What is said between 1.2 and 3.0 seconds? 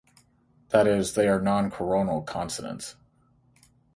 are the non-coronal consonants.